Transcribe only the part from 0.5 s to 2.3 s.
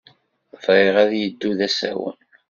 Bɣiɣ ad yeddu d asawen.